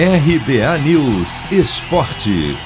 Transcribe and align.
RBA 0.00 0.78
News 0.84 1.40
Esporte. 1.50 2.56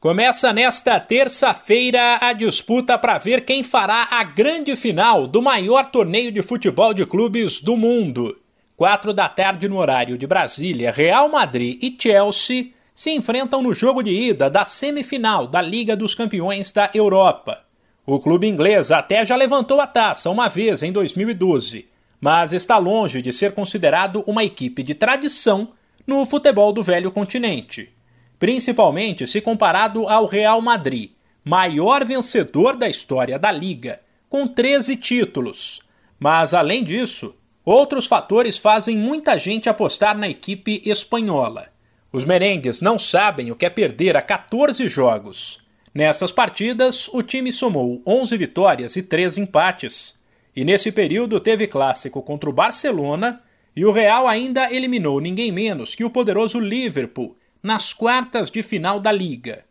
Começa 0.00 0.50
nesta 0.50 0.98
terça-feira 0.98 2.16
a 2.22 2.32
disputa 2.32 2.96
para 2.96 3.18
ver 3.18 3.44
quem 3.44 3.62
fará 3.62 4.08
a 4.10 4.24
grande 4.24 4.74
final 4.74 5.26
do 5.26 5.42
maior 5.42 5.90
torneio 5.90 6.32
de 6.32 6.40
futebol 6.40 6.94
de 6.94 7.04
clubes 7.04 7.60
do 7.60 7.76
mundo. 7.76 8.34
Quatro 8.74 9.12
da 9.12 9.28
tarde 9.28 9.68
no 9.68 9.76
horário 9.76 10.16
de 10.16 10.26
Brasília, 10.26 10.90
Real 10.90 11.28
Madrid 11.28 11.78
e 11.82 11.94
Chelsea 12.00 12.68
se 12.94 13.10
enfrentam 13.10 13.60
no 13.60 13.74
jogo 13.74 14.02
de 14.02 14.10
ida 14.10 14.48
da 14.48 14.64
semifinal 14.64 15.46
da 15.46 15.60
Liga 15.60 15.94
dos 15.94 16.14
Campeões 16.14 16.70
da 16.70 16.90
Europa. 16.94 17.62
O 18.06 18.18
clube 18.18 18.48
inglês 18.48 18.90
até 18.90 19.22
já 19.22 19.36
levantou 19.36 19.82
a 19.82 19.86
taça 19.86 20.30
uma 20.30 20.48
vez 20.48 20.82
em 20.82 20.90
2012, 20.90 21.94
mas 22.20 22.52
está 22.52 22.78
longe 22.78 23.20
de 23.20 23.32
ser 23.32 23.52
considerado 23.52 24.22
uma 24.26 24.44
equipe 24.44 24.82
de 24.82 24.94
tradição 24.94 25.72
no 26.06 26.24
futebol 26.24 26.72
do 26.72 26.82
velho 26.82 27.10
continente, 27.10 27.92
principalmente 28.38 29.26
se 29.26 29.40
comparado 29.40 30.08
ao 30.08 30.26
Real 30.26 30.60
Madrid, 30.60 31.10
maior 31.44 32.04
vencedor 32.04 32.76
da 32.76 32.88
história 32.88 33.38
da 33.38 33.50
liga, 33.50 34.00
com 34.28 34.46
13 34.46 34.96
títulos. 34.96 35.80
Mas 36.18 36.54
além 36.54 36.82
disso, 36.82 37.34
outros 37.64 38.06
fatores 38.06 38.58
fazem 38.58 38.96
muita 38.96 39.38
gente 39.38 39.68
apostar 39.68 40.16
na 40.16 40.28
equipe 40.28 40.82
espanhola. 40.84 41.68
Os 42.12 42.24
merengues 42.24 42.80
não 42.80 42.98
sabem 42.98 43.50
o 43.50 43.56
que 43.56 43.66
é 43.66 43.70
perder 43.70 44.16
a 44.16 44.22
14 44.22 44.88
jogos. 44.88 45.60
Nessas 45.92 46.32
partidas, 46.32 47.08
o 47.12 47.22
time 47.22 47.52
somou 47.52 48.02
11 48.06 48.36
vitórias 48.36 48.96
e 48.96 49.02
3 49.02 49.38
empates. 49.38 50.15
E 50.56 50.64
nesse 50.64 50.90
período 50.90 51.38
teve 51.38 51.66
clássico 51.66 52.22
contra 52.22 52.48
o 52.48 52.52
Barcelona 52.52 53.42
e 53.76 53.84
o 53.84 53.92
Real 53.92 54.26
ainda 54.26 54.72
eliminou 54.72 55.20
ninguém 55.20 55.52
menos 55.52 55.94
que 55.94 56.02
o 56.02 56.08
poderoso 56.08 56.58
Liverpool 56.58 57.36
nas 57.62 57.92
quartas 57.92 58.50
de 58.50 58.62
final 58.62 58.98
da 58.98 59.12
Liga. 59.12 59.66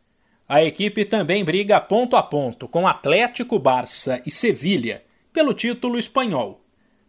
A 0.48 0.64
equipe 0.64 1.04
também 1.04 1.44
briga 1.44 1.82
ponto 1.82 2.16
a 2.16 2.22
ponto 2.22 2.68
com 2.68 2.88
Atlético, 2.88 3.58
Barça 3.58 4.22
e 4.28 4.30
Sevilha 4.30 5.04
pelo 5.34 5.56
título 5.56 5.98
espanhol. 5.98 6.62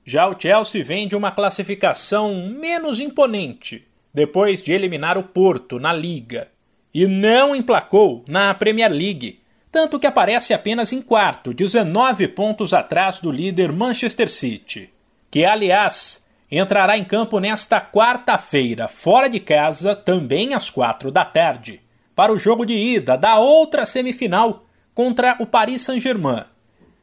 Já 0.02 0.27
o 0.27 0.41
Chelsea 0.41 0.82
vem 0.82 1.06
de 1.06 1.14
uma 1.14 1.30
classificação 1.30 2.48
menos 2.48 2.98
imponente 2.98 3.86
depois 4.14 4.62
de 4.62 4.72
eliminar 4.72 5.19
o 5.19 5.22
Porto 5.22 5.78
na 5.78 5.92
Liga. 5.92 6.48
E 6.94 7.06
não 7.06 7.54
emplacou 7.54 8.24
na 8.27 8.54
Premier 8.54 8.91
League, 8.91 9.41
tanto 9.77 9.98
que 9.98 10.06
aparece 10.06 10.55
apenas 10.55 10.91
em 10.91 11.02
quarto, 11.02 11.52
19 11.52 12.28
pontos 12.28 12.72
atrás 12.72 13.20
do 13.20 13.30
líder 13.30 13.70
Manchester 13.70 14.27
City, 14.27 14.88
que, 15.30 15.44
aliás, 15.44 16.27
entrará 16.50 16.96
em 16.96 17.05
campo 17.05 17.38
nesta 17.38 17.78
quarta-feira, 17.78 18.88
fora 18.88 19.28
de 19.28 19.38
casa, 19.38 19.94
também 19.94 20.54
às 20.54 20.70
quatro 20.70 21.10
da 21.10 21.27
tarde, 21.27 21.82
para 22.14 22.32
o 22.32 22.38
jogo 22.38 22.64
de 22.64 22.72
ida 22.72 23.19
da 23.19 23.36
outra 23.36 23.84
semifinal 23.84 24.64
contra 24.94 25.36
o 25.41 25.44
Paris 25.44 25.82
Saint-Germain. 25.82 26.44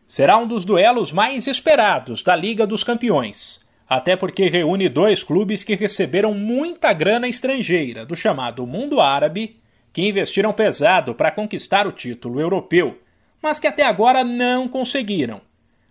Será 0.08 0.40
um 0.40 0.48
dos 0.48 0.66
duelos 0.66 1.12
mais 1.12 1.46
esperados 1.46 2.24
da 2.24 2.36
Liga 2.36 2.66
dos 2.66 2.84
Campeões 2.84 3.62
até 3.88 4.16
porque 4.16 4.50
reúne 4.50 4.90
dois 4.90 5.24
clubes 5.24 5.64
que 5.64 5.76
receberam 5.76 6.34
muita 6.34 6.92
grana 6.94 7.28
estrangeira 7.28 8.04
do 8.04 8.16
chamado 8.16 8.66
mundo 8.66 9.00
árabe, 9.00 9.58
que 9.94 10.06
investiram 10.06 10.52
pesado 10.52 11.16
para 11.16 11.32
conquistar 11.32 11.88
o 11.88 11.92
título 11.92 12.42
europeu, 12.42 13.00
mas 13.42 13.60
que 13.60 13.68
até 13.68 13.84
agora 13.84 14.24
não 14.24 14.68
conseguiram. 14.68 15.40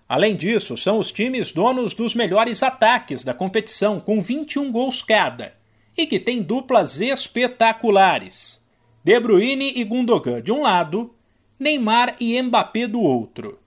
Além 0.08 0.36
disso, 0.36 0.76
são 0.76 0.98
os 0.98 1.10
times 1.10 1.52
donos 1.52 1.94
dos 1.94 2.14
melhores 2.14 2.62
ataques 2.62 3.24
da 3.24 3.32
competição, 3.32 4.00
com 4.00 4.20
21 4.20 4.70
gols 4.70 5.00
cada, 5.00 5.54
e 5.96 6.06
que 6.06 6.18
têm 6.18 6.42
duplas 6.42 7.00
espetaculares. 7.00 8.66
De 9.04 9.18
Bruyne 9.20 9.72
e 9.76 9.84
Gundogan 9.84 10.42
de 10.42 10.52
um 10.52 10.62
lado, 10.62 11.08
Neymar 11.58 12.16
e 12.20 12.40
Mbappé 12.42 12.86
do 12.86 13.00
outro. 13.00 13.58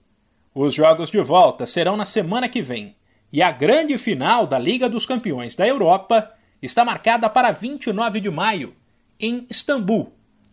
Os 0.54 0.74
jogos 0.74 1.10
de 1.10 1.20
volta 1.20 1.66
serão 1.66 1.96
na 1.96 2.04
semana 2.04 2.48
que 2.48 2.62
vem 2.62 2.94
e 3.32 3.42
a 3.42 3.50
grande 3.50 3.98
final 3.98 4.46
da 4.46 4.58
Liga 4.58 4.88
dos 4.88 5.04
Campeões 5.04 5.54
da 5.54 5.66
Europa 5.66 6.32
está 6.62 6.84
marcada 6.84 7.28
para 7.28 7.50
29 7.50 8.20
de 8.20 8.30
maio, 8.30 8.74
em 9.18 9.46
Istambul, 9.50 10.12